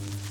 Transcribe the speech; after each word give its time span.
Mm-hmm. 0.00 0.29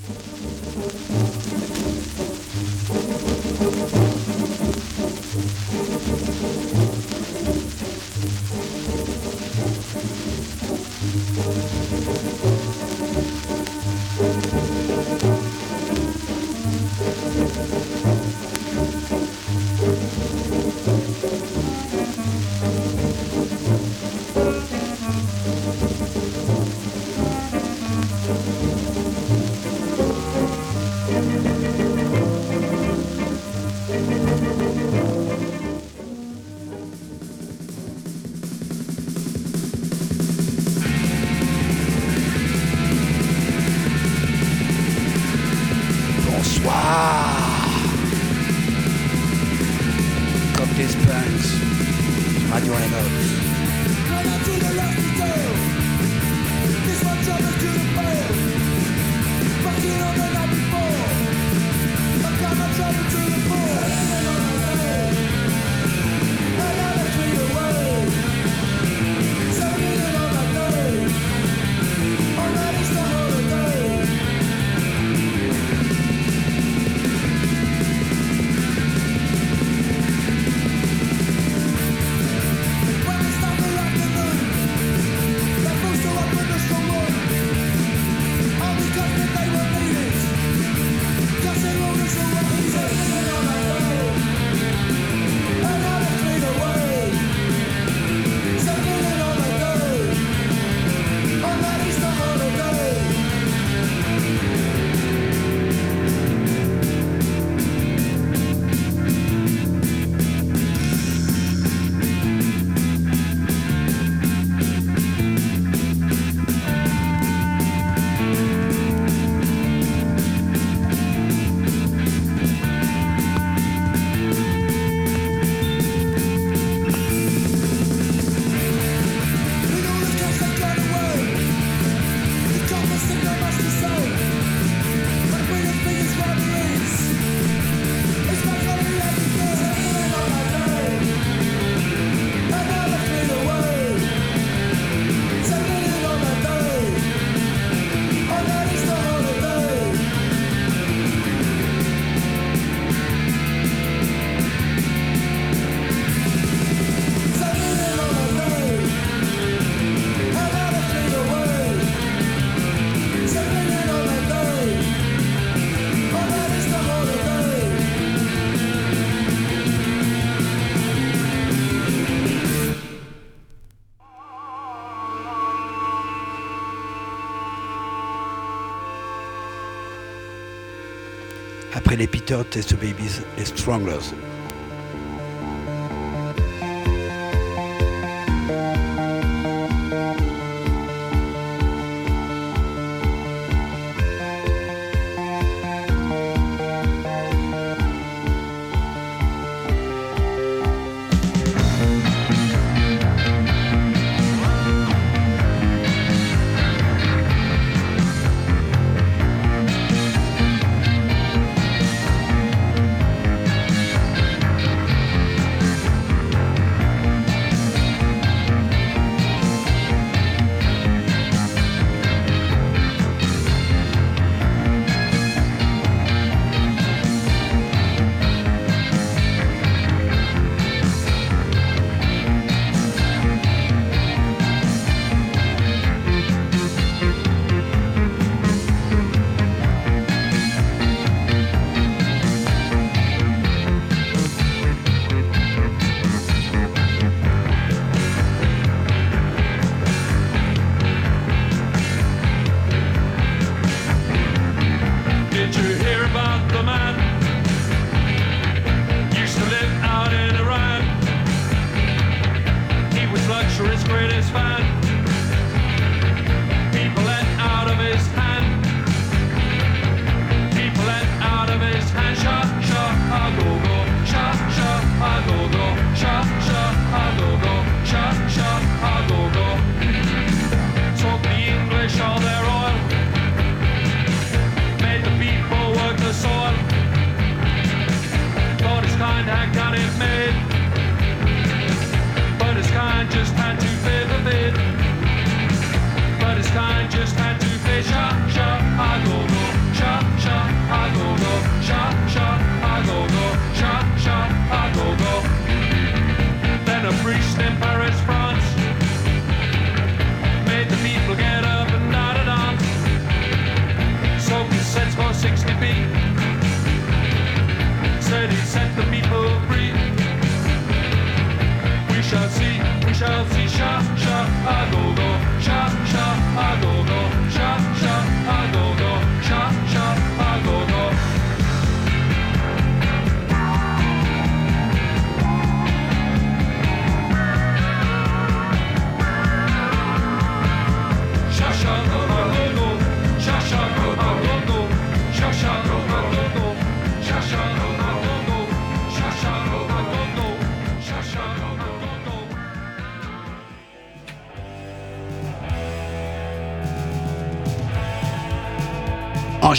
Les 182.00 182.08
Peter 182.08 182.38
Test 182.50 182.76
Babies, 182.76 183.22
les 183.38 183.46
Stranglers. 183.46 184.14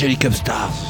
Angelic 0.02 0.24
Upstarts. 0.24 0.89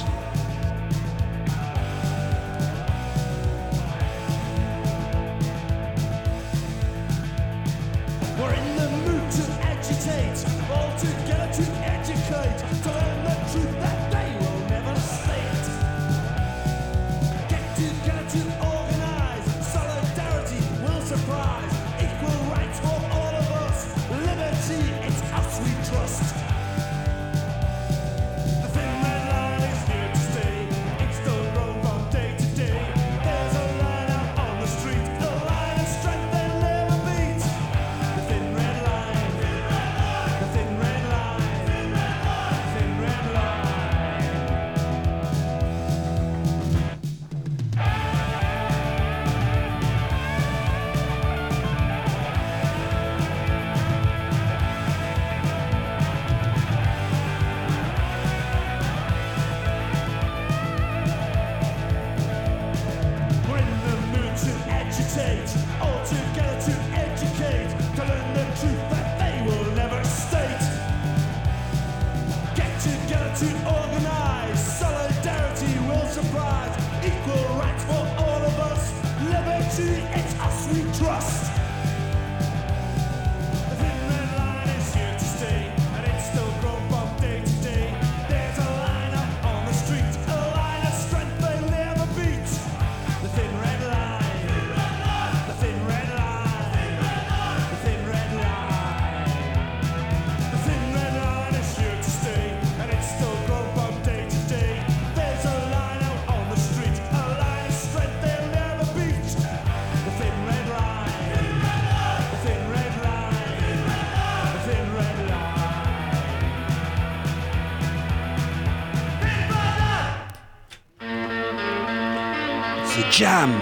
Jam. 123.21 123.53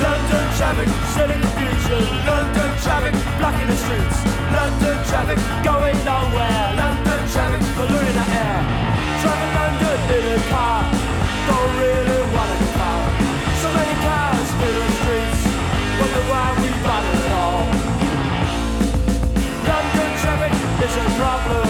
London 0.00 0.46
traffic, 0.56 0.88
sudden 1.12 1.40
confusion. 1.42 2.00
London 2.24 2.70
traffic, 2.80 3.12
blocking 3.36 3.68
the 3.68 3.76
streets. 3.76 4.24
London 4.56 4.96
traffic, 5.04 5.36
going 5.60 5.98
nowhere. 6.08 6.64
London 6.80 7.20
traffic, 7.28 7.60
polluting 7.76 8.16
the 8.16 8.26
air. 8.40 8.64
Driving 9.20 9.52
London 9.52 10.00
in 10.08 10.24
a 10.32 10.48
car, 10.48 10.80
don't 11.44 11.72
really 11.76 12.24
want 12.32 12.56
a 12.56 12.60
car. 12.72 13.04
So 13.60 13.68
many 13.68 13.94
cars 14.00 14.48
in 14.64 14.72
the 14.80 14.88
streets, 14.96 15.40
wonder 16.00 16.24
why 16.32 16.56
we 16.56 16.72
bother 16.80 17.20
it 17.20 17.32
all. 17.36 17.68
London 19.68 20.10
traffic 20.24 20.52
is 20.80 20.94
a 20.96 21.06
problem. 21.20 21.68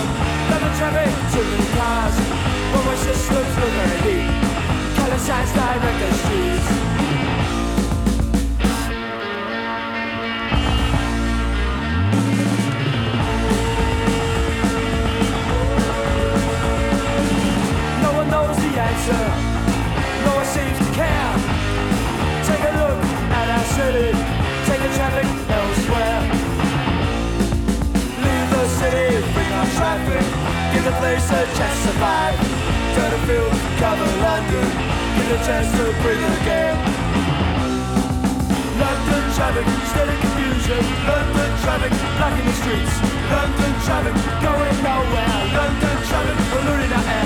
London 0.51 0.79
traffic. 0.79 1.24
Systems 3.25 3.57
look 3.57 3.73
very. 3.73 4.21
Color 4.97 5.19
signs 5.19 5.53
direct 5.55 5.99
the 5.99 6.09
streets. 6.13 6.69
No 18.03 18.11
one 18.13 18.29
knows 18.29 18.57
the 18.59 18.71
answer. 18.89 19.25
No 20.25 20.31
one 20.37 20.49
seems 20.55 20.79
to 20.79 20.89
care. 20.93 21.33
Take 22.45 22.61
a 22.61 22.73
look 22.77 23.01
at 23.41 23.47
our 23.57 23.65
city. 23.73 24.09
Take 24.69 24.83
the 24.85 24.93
traffic 24.99 25.27
elsewhere. 25.49 26.21
Leave 28.21 28.49
the 28.53 28.65
city, 28.69 29.09
bring 29.33 29.53
our 29.53 29.69
traffic. 29.79 30.27
Give 30.75 30.85
the 30.85 30.93
place 31.01 31.31
a 31.31 31.47
chance 31.57 31.87
to 31.87 31.89
survive. 31.89 32.44
The 33.27 33.41
cover 33.81 34.05
London. 34.21 34.69
Give 35.17 35.29
the 35.31 35.39
chance 35.47 35.71
to 35.73 35.85
breathe 36.03 36.21
again. 36.43 36.77
London 38.77 39.25
traffic, 39.33 39.65
in 39.65 40.19
confusion. 40.21 40.85
London 41.09 41.51
traffic, 41.65 41.93
blocking 42.19 42.45
the 42.45 42.53
streets. 42.53 42.95
London 43.33 43.73
traffic, 43.87 44.15
going 44.45 44.77
nowhere. 44.85 45.37
London 45.57 45.97
traffic, 46.05 46.37
polluting 46.53 46.91
the 46.91 47.13
air. 47.13 47.24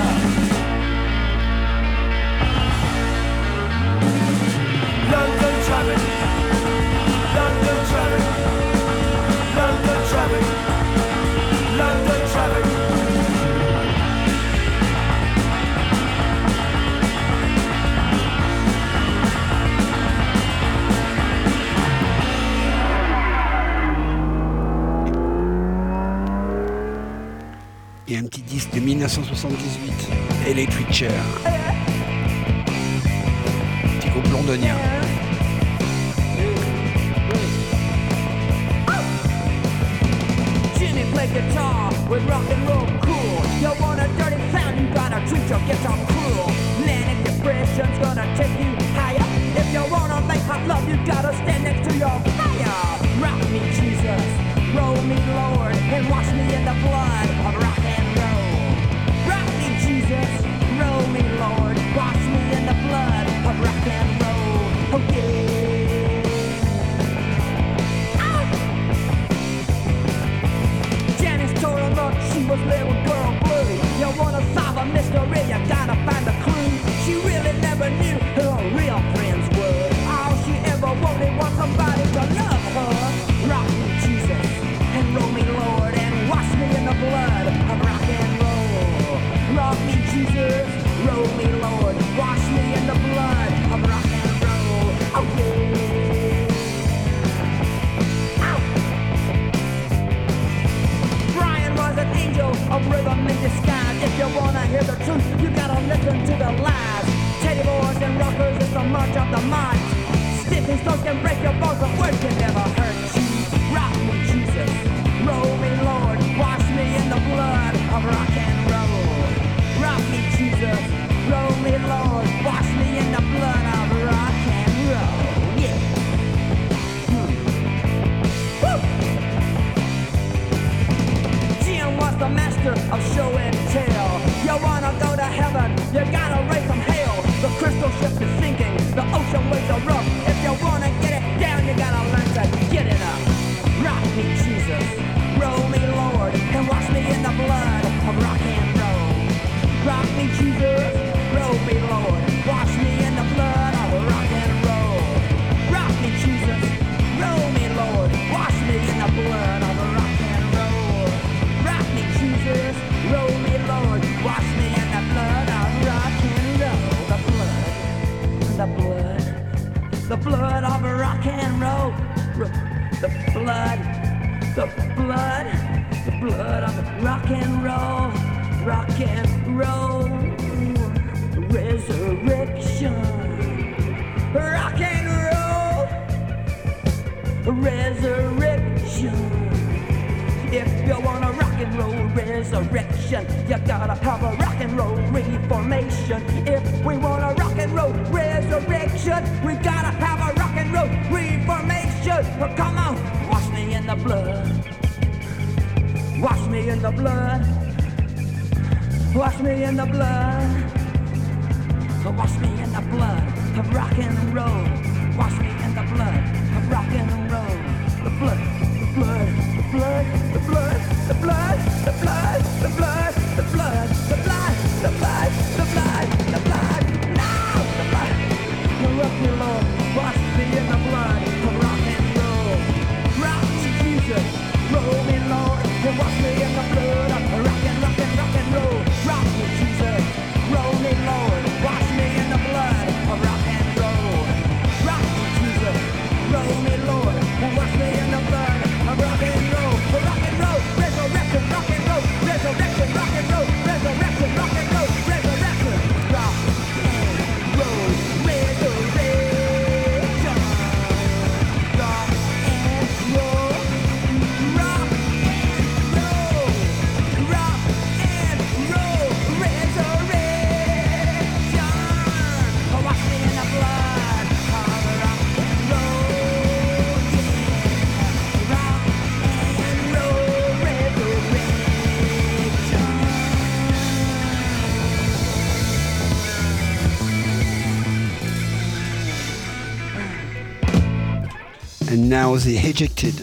now 292.21 292.33
the 292.43 292.57
Ejected, 292.57 293.15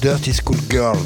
Dirty 0.00 0.32
School 0.32 0.56
Girl. 0.70 0.96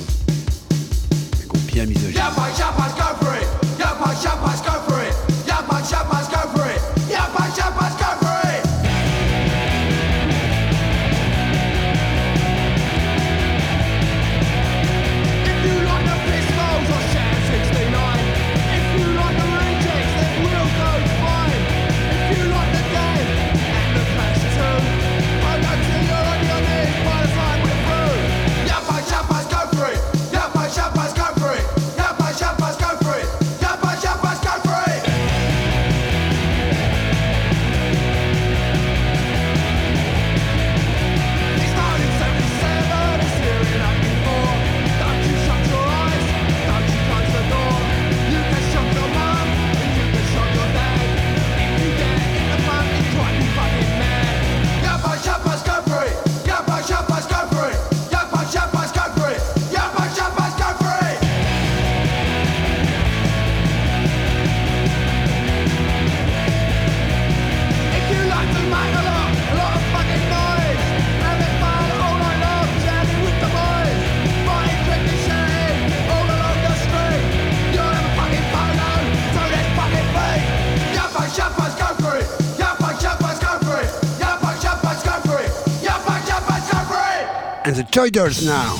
Riders 88.05 88.45
now. 88.45 88.77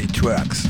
It 0.00 0.22
works. 0.22 0.67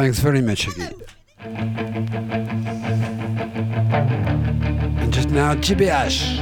Thanks 0.00 0.20
very 0.20 0.40
much 0.40 0.66
again. 0.66 0.94
And 4.98 5.12
just 5.12 5.28
now, 5.28 5.54
GBH. 5.54 6.40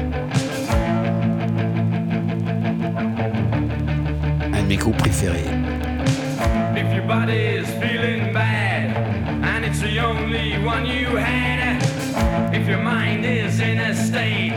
Un 4.54 4.62
de 4.62 4.68
mes 4.68 4.76
groupes 4.76 4.98
préférés. 4.98 5.50
If 6.76 6.94
your 6.94 7.04
body 7.08 7.58
is 7.58 7.66
feeling 7.80 8.32
bad, 8.32 8.96
and 9.42 9.64
it's 9.64 9.80
the 9.80 9.98
only 9.98 10.64
one 10.64 10.86
you 10.86 11.16
had, 11.16 11.82
if 12.54 12.68
your 12.68 12.78
mind 12.78 13.24
is 13.24 13.58
in 13.58 13.80
a 13.80 13.92
state, 13.92 14.54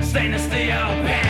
stainless 0.00 0.44
steel. 0.44 1.21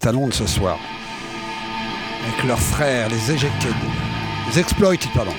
reste 0.00 0.06
à 0.06 0.12
Londres 0.12 0.34
ce 0.34 0.46
soir. 0.46 0.78
Avec 2.26 2.44
leurs 2.44 2.60
frères, 2.60 3.08
les 3.08 3.32
éjectés, 3.32 3.68
les 4.48 4.58
exploited, 4.58 5.10
pardon. 5.14 5.32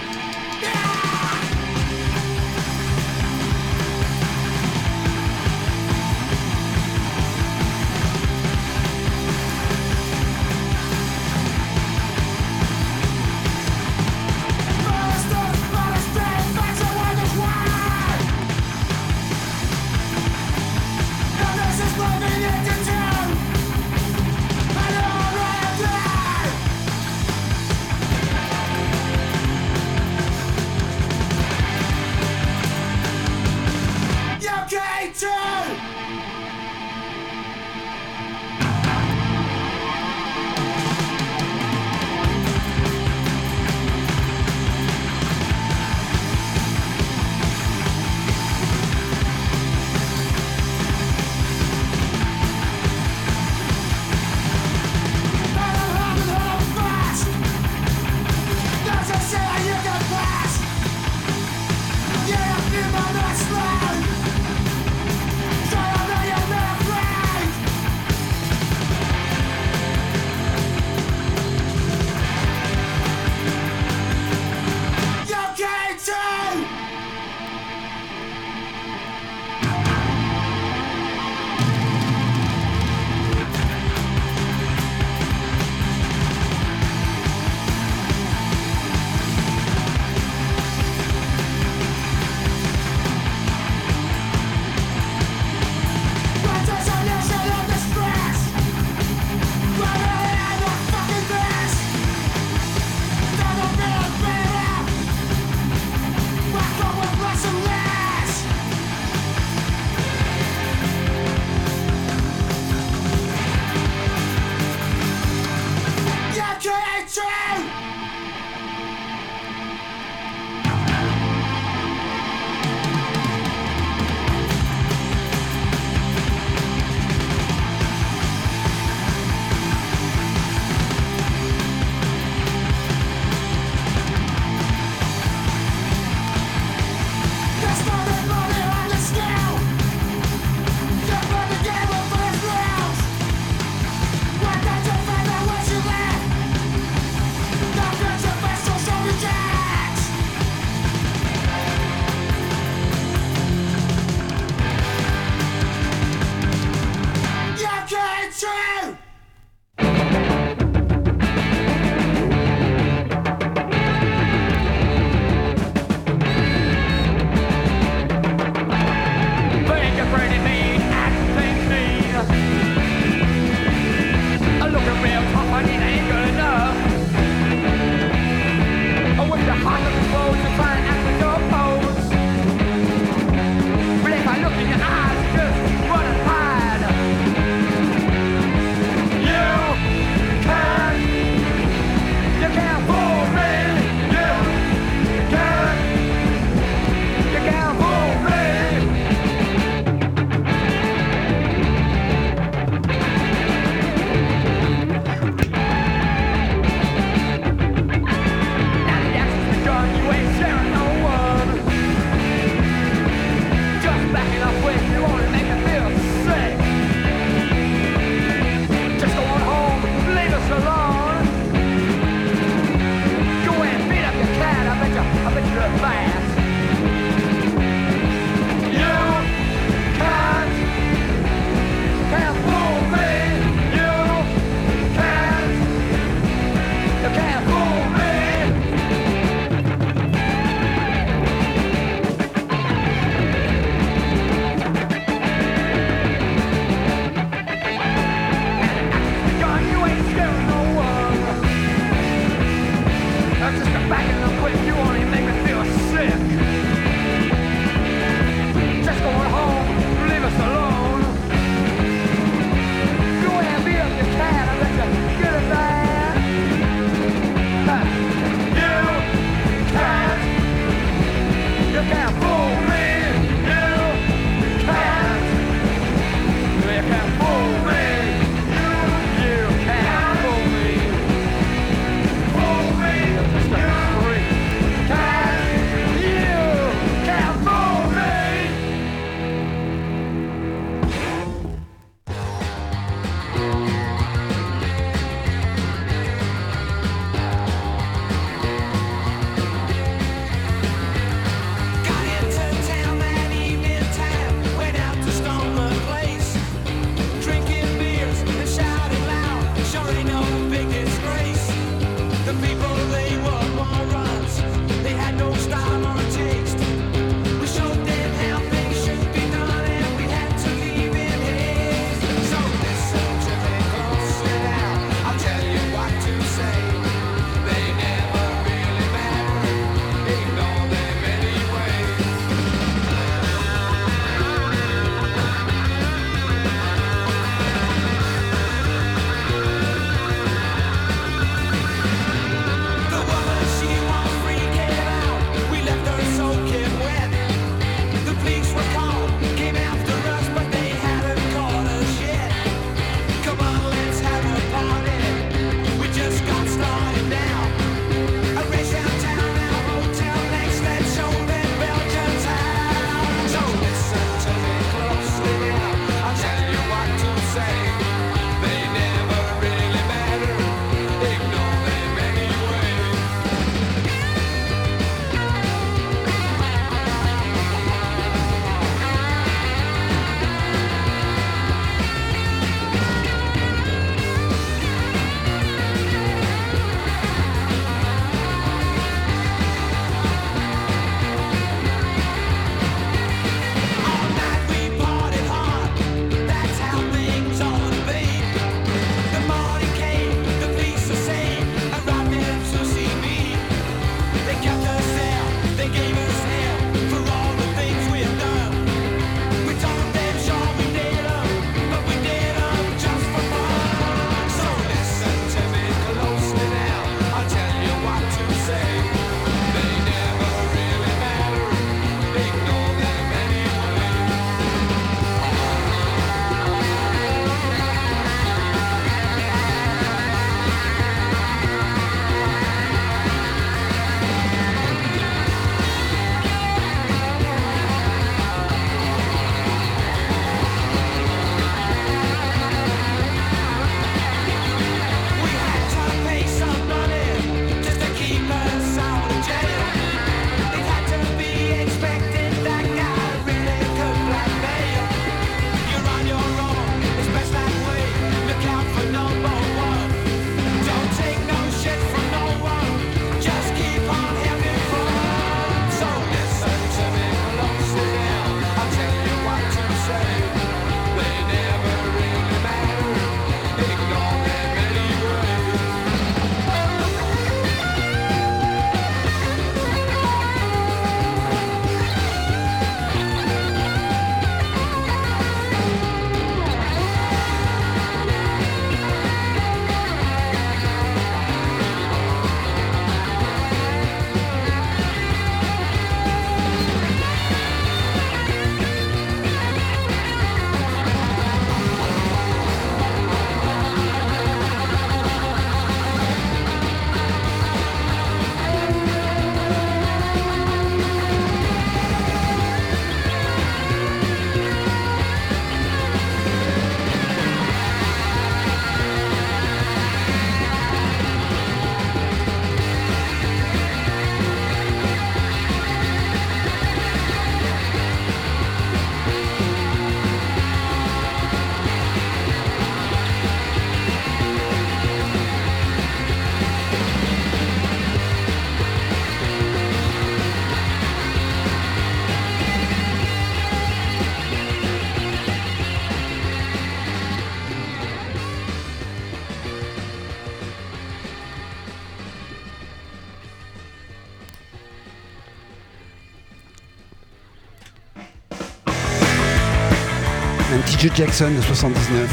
Joe 560.82 560.90
Jackson 560.96 561.30
de 561.30 561.42
79. 561.42 562.10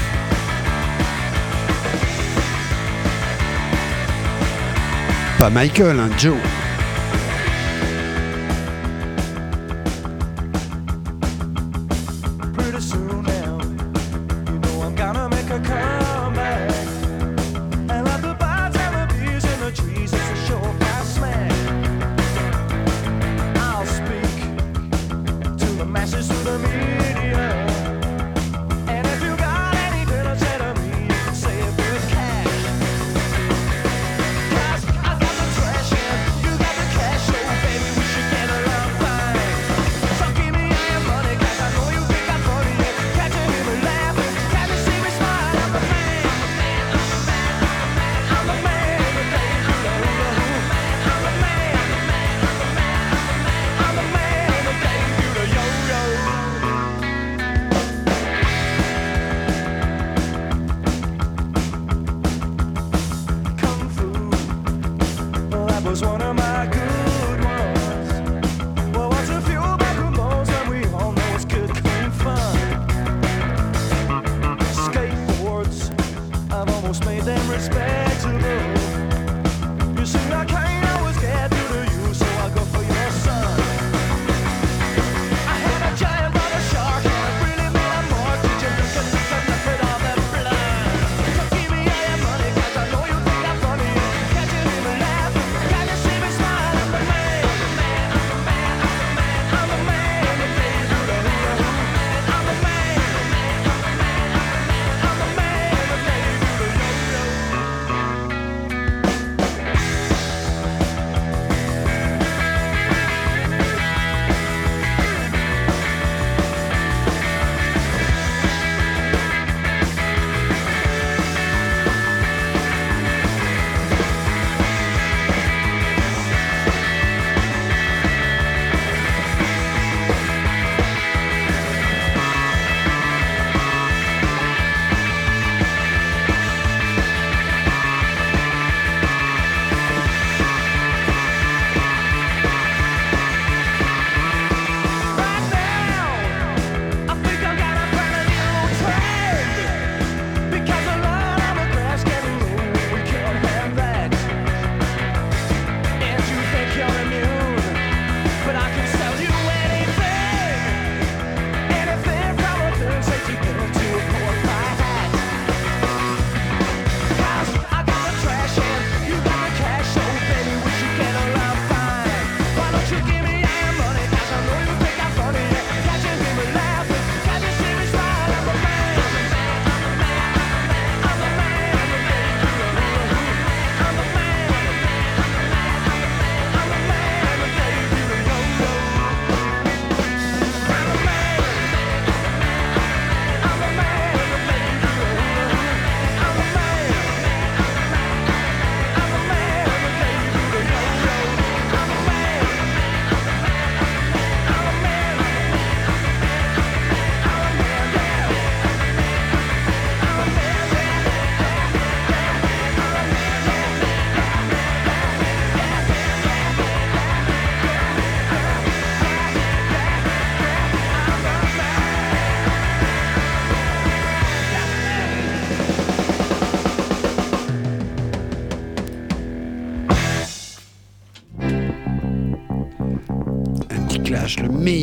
Pas 5.38 5.48
Michael, 5.48 5.98
hein, 5.98 6.10
Joe. 6.18 6.36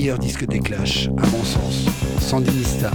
meilleur 0.05 0.19
disque 0.19 0.45
des 0.45 0.59
Clash, 0.59 1.09
à 1.17 1.25
mon 1.25 1.43
sens. 1.43 1.87
Sandinista, 2.19 2.91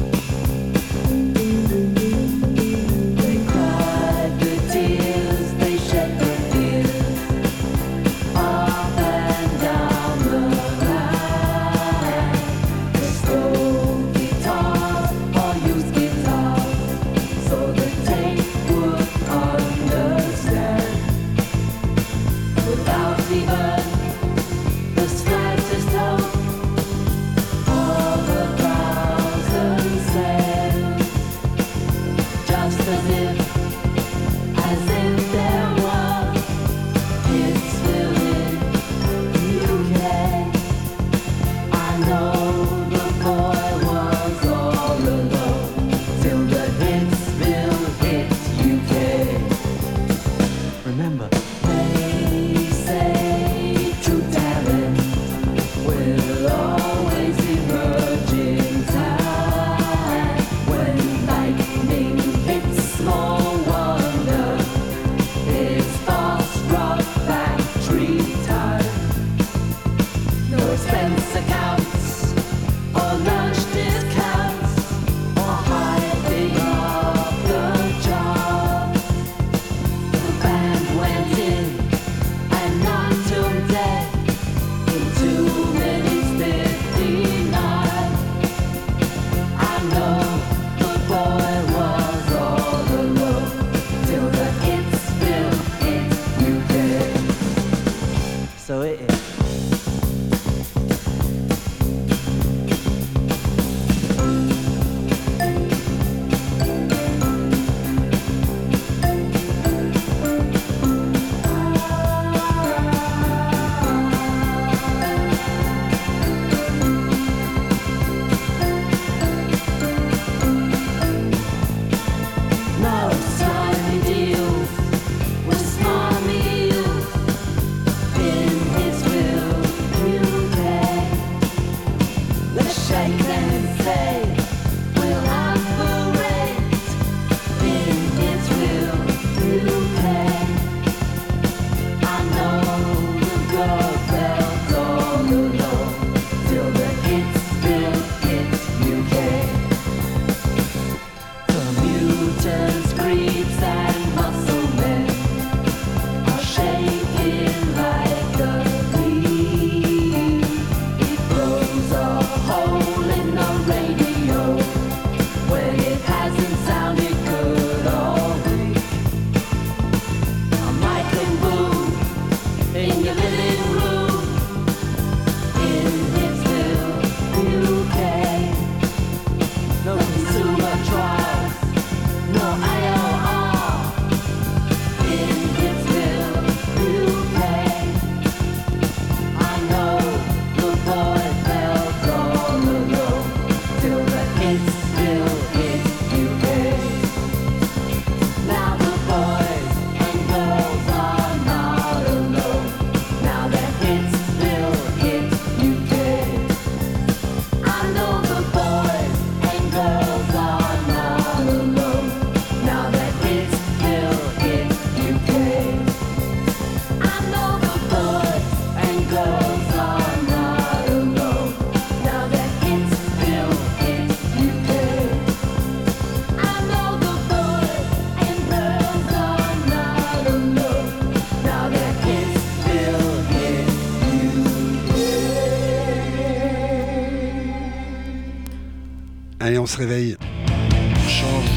on 239.60 239.66
se 239.66 239.76
réveille. 239.76 240.16
On 240.20 241.08
change 241.08 241.50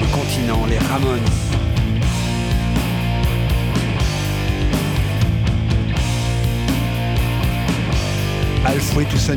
le 0.00 0.06
continent, 0.14 0.66
les 0.66 0.78
Ramones. 0.78 1.20
Alfred 8.66 9.08
Toussaint 9.08 9.36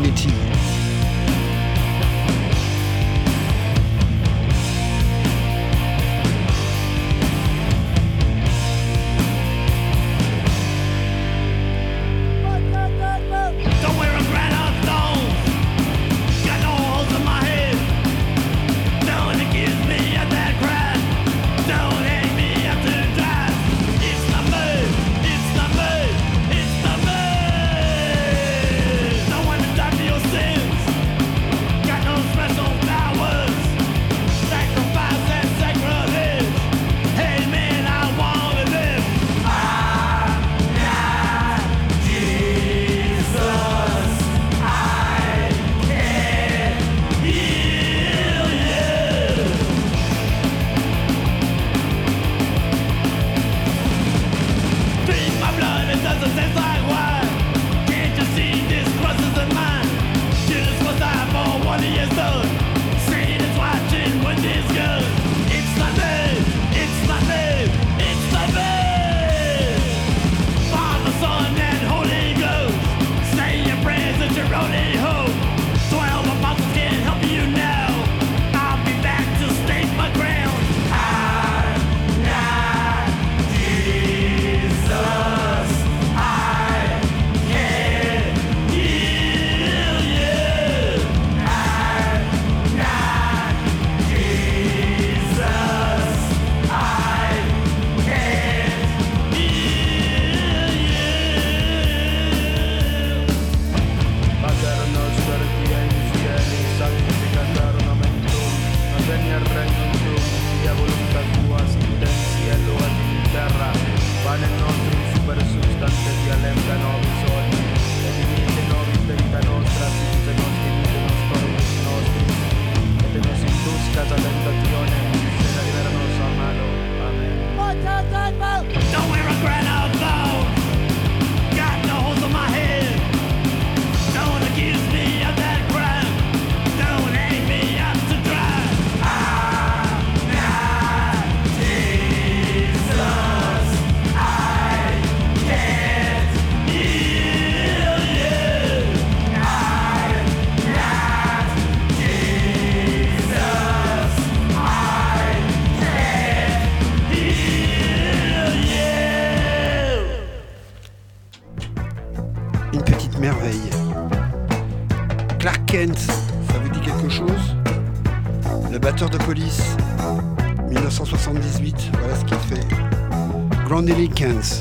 Grandy 174.22 174.61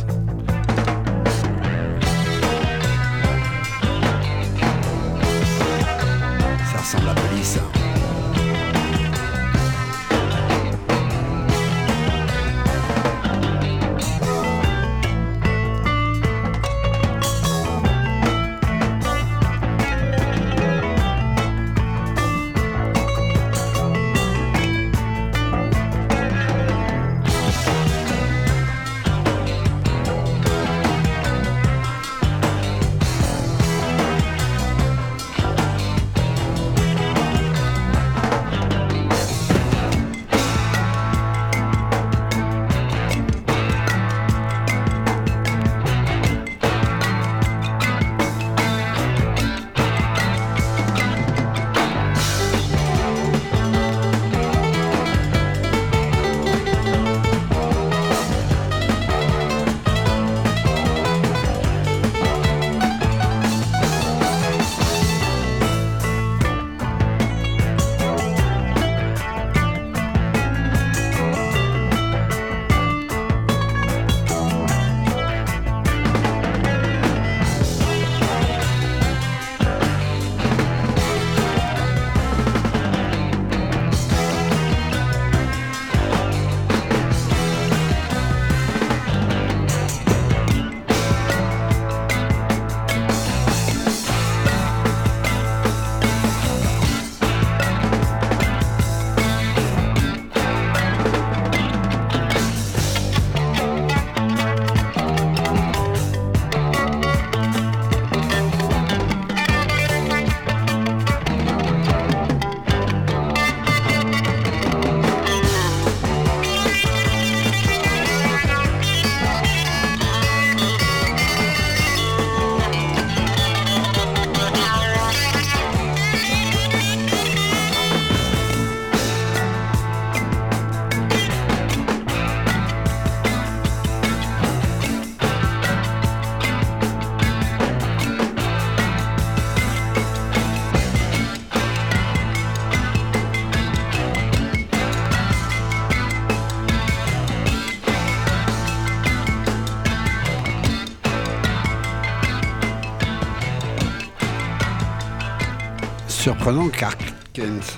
Surprenant, 156.40 156.70
Clark 156.70 156.98
Kent. 157.34 157.76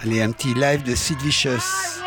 Allez, 0.00 0.22
un 0.22 0.30
petit 0.30 0.54
live 0.54 0.84
de 0.84 0.94
Sid 0.94 1.20
Vicious. 1.20 2.00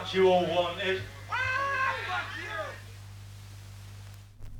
Touch 0.00 0.14
you 0.14 0.28
all 0.28 0.46
wanted? 0.46 1.00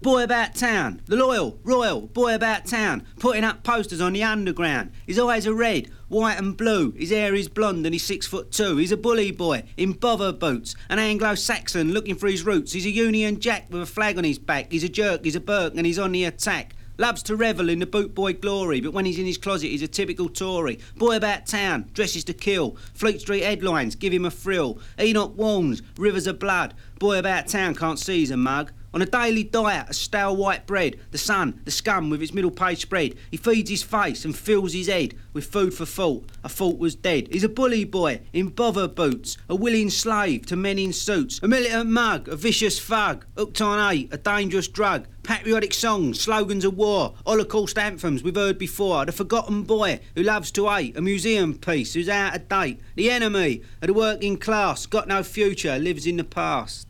Boy 0.02 0.22
About 0.22 0.54
Town, 0.54 1.02
the 1.06 1.16
loyal, 1.16 1.58
royal 1.62 2.00
Boy 2.00 2.34
About 2.34 2.64
Town, 2.64 3.06
putting 3.18 3.44
up 3.44 3.62
posters 3.62 4.00
on 4.00 4.14
the 4.14 4.22
underground. 4.22 4.92
His 5.06 5.18
eyes 5.18 5.46
are 5.46 5.52
red, 5.52 5.90
white 6.08 6.38
and 6.38 6.56
blue. 6.56 6.92
His 6.92 7.10
hair 7.10 7.34
is 7.34 7.48
blonde 7.48 7.84
and 7.84 7.94
he's 7.94 8.02
six 8.02 8.26
foot 8.26 8.50
two. 8.50 8.78
He's 8.78 8.92
a 8.92 8.96
bully 8.96 9.30
boy 9.30 9.64
in 9.76 9.92
bother 9.92 10.32
boots, 10.32 10.74
an 10.88 10.98
Anglo-Saxon 10.98 11.92
looking 11.92 12.14
for 12.14 12.28
his 12.28 12.46
roots. 12.46 12.72
He's 12.72 12.86
a 12.86 12.90
Union 12.90 13.40
Jack 13.40 13.66
with 13.70 13.82
a 13.82 13.86
flag 13.86 14.16
on 14.16 14.24
his 14.24 14.38
back. 14.38 14.72
He's 14.72 14.84
a 14.84 14.88
jerk, 14.88 15.24
he's 15.24 15.36
a 15.36 15.40
Burke, 15.40 15.74
and 15.76 15.86
he's 15.86 15.98
on 15.98 16.12
the 16.12 16.24
attack. 16.24 16.74
Loves 17.00 17.22
to 17.22 17.34
revel 17.34 17.70
in 17.70 17.78
the 17.78 17.86
boot 17.86 18.14
boy 18.14 18.34
glory, 18.34 18.82
but 18.82 18.92
when 18.92 19.06
he's 19.06 19.18
in 19.18 19.24
his 19.24 19.38
closet, 19.38 19.68
he's 19.68 19.80
a 19.80 19.88
typical 19.88 20.28
Tory. 20.28 20.78
Boy 20.98 21.16
about 21.16 21.46
town, 21.46 21.88
dresses 21.94 22.24
to 22.24 22.34
kill. 22.34 22.76
Fleet 22.92 23.22
Street 23.22 23.42
headlines, 23.42 23.94
give 23.94 24.12
him 24.12 24.26
a 24.26 24.30
thrill. 24.30 24.78
Enoch 25.00 25.34
warns, 25.34 25.80
rivers 25.96 26.26
of 26.26 26.38
blood. 26.38 26.74
Boy 26.98 27.18
about 27.18 27.48
town 27.48 27.74
can't 27.74 27.98
see 27.98 28.18
he's 28.18 28.30
a 28.30 28.36
mug. 28.36 28.70
On 28.92 29.00
a 29.00 29.06
daily 29.06 29.44
diet 29.44 29.90
of 29.90 29.94
stale 29.94 30.34
white 30.34 30.66
bread, 30.66 30.98
the 31.12 31.18
sun, 31.18 31.60
the 31.64 31.70
scum 31.70 32.10
with 32.10 32.20
its 32.20 32.34
middle 32.34 32.50
page 32.50 32.80
spread, 32.80 33.14
he 33.30 33.36
feeds 33.36 33.70
his 33.70 33.84
face 33.84 34.24
and 34.24 34.36
fills 34.36 34.72
his 34.72 34.88
head 34.88 35.14
with 35.32 35.46
food 35.46 35.72
for 35.72 35.86
thought. 35.86 36.28
A 36.42 36.48
thought 36.48 36.76
was 36.78 36.96
dead. 36.96 37.28
He's 37.30 37.44
a 37.44 37.48
bully 37.48 37.84
boy 37.84 38.22
in 38.32 38.48
bother 38.48 38.88
boots, 38.88 39.38
a 39.48 39.54
willing 39.54 39.90
slave 39.90 40.46
to 40.46 40.56
men 40.56 40.76
in 40.78 40.92
suits, 40.92 41.38
a 41.40 41.46
militant 41.46 41.88
mug, 41.88 42.28
a 42.28 42.34
vicious 42.34 42.80
thug, 42.80 43.24
hooked 43.36 43.60
on 43.60 43.78
hate, 43.90 44.12
a 44.12 44.16
dangerous 44.16 44.66
drug. 44.66 45.06
Patriotic 45.22 45.72
songs, 45.72 46.20
slogans 46.20 46.64
of 46.64 46.76
war, 46.76 47.14
Holocaust 47.24 47.78
anthems 47.78 48.24
we've 48.24 48.34
heard 48.34 48.58
before. 48.58 49.04
The 49.04 49.12
forgotten 49.12 49.62
boy 49.62 50.00
who 50.16 50.24
loves 50.24 50.50
to 50.52 50.68
hate, 50.68 50.96
a 50.96 51.00
museum 51.00 51.54
piece 51.54 51.94
who's 51.94 52.08
out 52.08 52.34
of 52.34 52.48
date. 52.48 52.80
The 52.96 53.10
enemy 53.12 53.62
of 53.80 53.86
the 53.86 53.94
working 53.94 54.36
class, 54.36 54.86
got 54.86 55.06
no 55.06 55.22
future, 55.22 55.78
lives 55.78 56.06
in 56.06 56.16
the 56.16 56.24
past. 56.24 56.89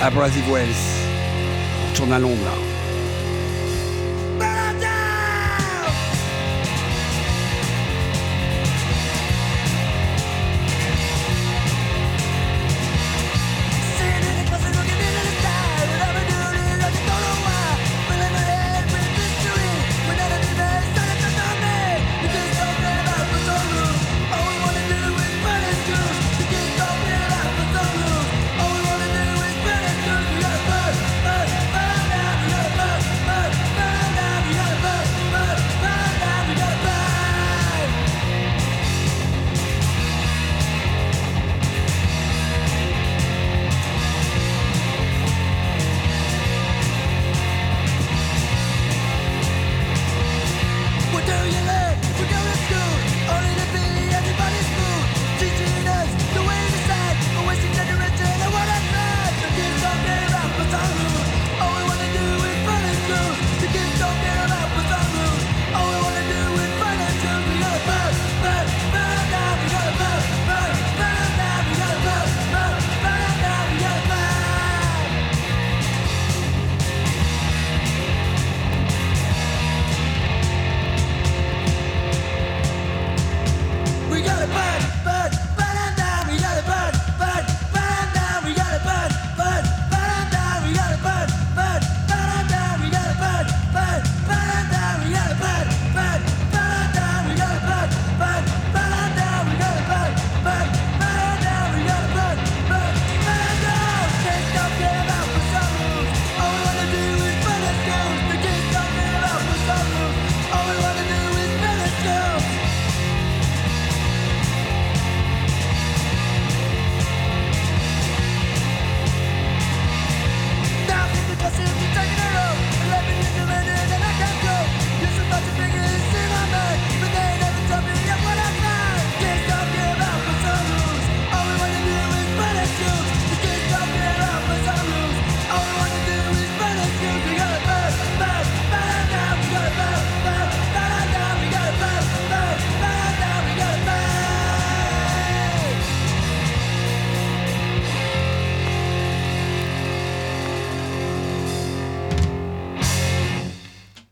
À 0.00 0.10
Brazzaville 0.10 0.52
Wells. 0.52 0.68
Je 1.88 1.96
tourne 1.96 2.12
à 2.12 2.18
Londres 2.18 2.44
là. 2.44 2.71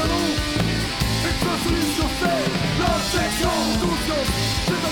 pantalon 0.00 0.26
Expansionnisme 1.28 1.94
sur 1.96 2.10
scène 2.20 2.50
L'objection 2.80 3.56
C'est 4.66 4.82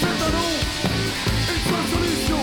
C'est 0.00 0.18
un 0.26 0.30
nom. 0.36 0.52
Une 1.50 1.62
solution 1.94 2.40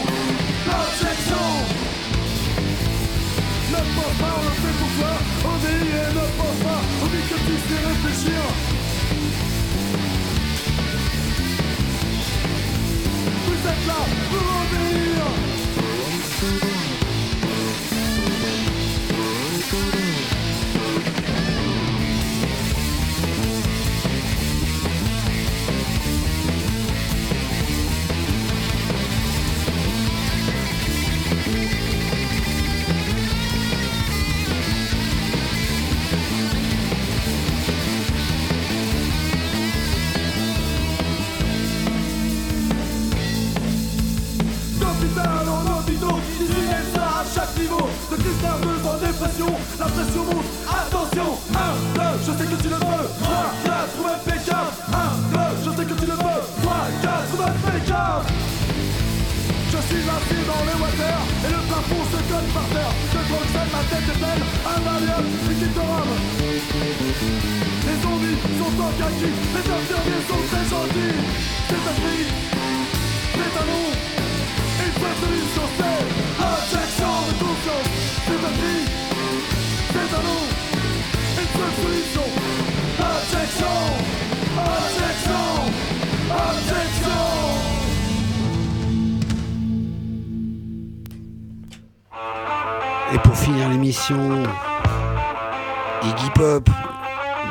Ne 3.69 3.82
pas, 4.19 4.34
on 4.38 4.43
le 4.43 4.53
fait 4.61 4.75
pour 4.80 4.91
toi 4.97 5.13
On 5.45 5.55
ne 5.55 5.69
pas 6.34 6.82
que 7.30 7.38
tu 7.45 7.55
réfléchir. 7.88 8.41
Vous 13.45 13.59
êtes 13.67 13.84
là 13.88 13.99
pour 14.30 14.45
obéir 14.61 15.17
pour 61.89 62.03
se 62.11 62.19
colle 62.29 62.49
par 62.53 62.67
terre 62.73 62.93
Je 63.11 63.17
De 63.17 63.23
Croxel, 63.27 63.67
ma 63.73 63.83
tête 63.89 64.09
est 64.13 64.19
belle, 64.19 64.43
un 64.73 64.79
baliol, 64.85 65.25
une 65.25 65.39
petite 65.47 65.77
robe 65.77 66.13
Les 67.88 67.97
zombies 68.03 68.39
sont 68.59 68.75
en 68.85 68.91
kaki, 68.99 69.29
les 69.55 69.65
infirmiers 69.77 70.23
sont 70.29 70.43
très 70.49 70.65
gentils. 70.71 71.19
C'est 71.67 71.83
un 71.91 71.95
prix, 72.01 72.25
les 73.39 73.51
talons, 73.55 73.91
une 74.85 74.95
passe 75.01 75.19
de 75.23 75.27
l'île 75.33 75.51
sur 75.55 75.69
terre 75.77 76.26
Iggy 94.10 94.47
Pop, 96.34 96.64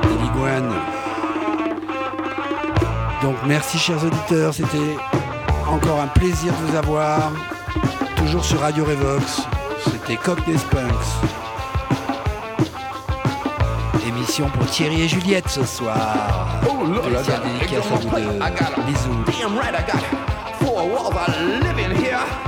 Billy 0.03 0.29
Guan. 0.35 0.73
Donc 3.23 3.37
merci 3.47 3.79
chers 3.79 4.03
auditeurs, 4.03 4.55
c'était 4.55 4.97
encore 5.69 6.01
un 6.01 6.07
plaisir 6.07 6.55
de 6.55 6.59
vous 6.67 6.75
avoir. 6.77 7.33
Toujours 8.17 8.43
sur 8.43 8.59
Radio 8.61 8.87
Revox, 8.87 9.43
c'était 9.85 10.17
Cockney 10.17 10.57
Spunks. 10.57 11.29
Émission 14.07 14.49
pour 14.49 14.65
Thierry 14.67 15.03
et 15.03 15.09
Juliette 15.09 15.49
ce 15.49 15.63
soir. 15.65 16.63
Oh 16.71 16.87
là 16.87 17.11
là. 17.11 17.21
Bisous. 18.87 19.25
Damn 19.27 19.59
right 19.59 19.75
I 19.75 19.83
got 19.85 20.01
living 21.63 21.95
here. 22.03 22.46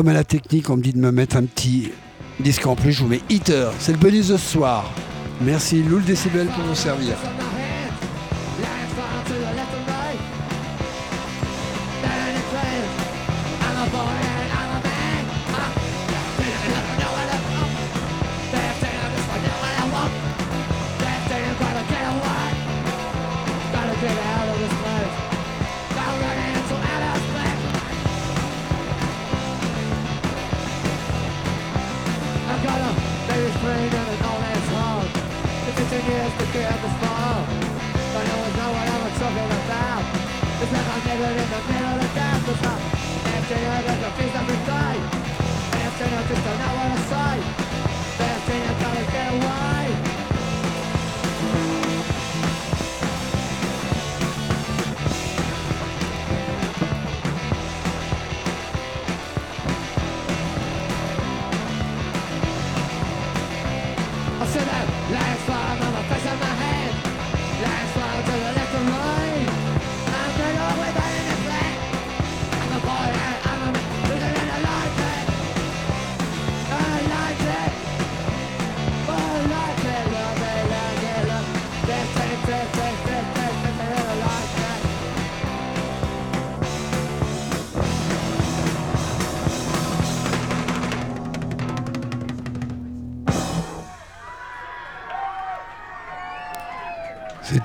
comme 0.00 0.08
à 0.08 0.14
la 0.14 0.24
technique, 0.24 0.70
on 0.70 0.78
me 0.78 0.82
dit 0.82 0.94
de 0.94 0.98
me 0.98 1.12
mettre 1.12 1.36
un 1.36 1.44
petit 1.44 1.90
disque 2.42 2.66
en 2.66 2.74
plus. 2.74 2.92
Je 2.92 3.02
vous 3.02 3.08
mets 3.08 3.20
Heater. 3.28 3.70
C'est 3.78 3.92
le 3.92 3.98
bonus 3.98 4.28
de 4.28 4.38
ce 4.38 4.52
soir. 4.52 4.90
Merci 5.42 5.82
Loul 5.82 6.02
Décibel 6.04 6.46
pour 6.46 6.64
vous 6.64 6.74
servir. 6.74 7.18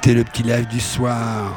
C'était 0.05 0.19
le 0.19 0.23
petit 0.23 0.43
live 0.43 0.67
du 0.67 0.79
soir. 0.79 1.51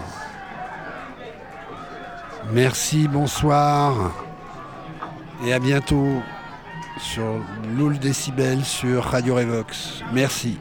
Merci, 2.51 3.07
bonsoir. 3.07 4.14
Et 5.44 5.53
à 5.53 5.59
bientôt 5.59 6.22
sur 6.99 7.44
Loul 7.76 7.99
Décibel 7.99 8.64
sur 8.64 9.05
Radio 9.05 9.34
Revox. 9.34 10.03
Merci. 10.14 10.57